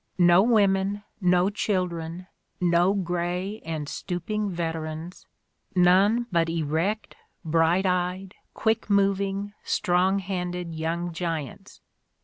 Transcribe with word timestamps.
No 0.17 0.41
women, 0.41 1.03
no 1.21 1.51
children, 1.51 2.25
no 2.59 2.95
gray 2.95 3.59
and 3.63 3.87
stooping 3.87 4.49
veterans— 4.49 5.27
none 5.75 6.25
but 6.31 6.49
erect, 6.49 7.15
bright 7.45 7.85
eyed, 7.85 8.33
quick 8.55 8.89
moving, 8.89 9.53
strong 9.63 10.17
handed 10.17 10.73
young 10.73 11.13
giants. 11.13 11.81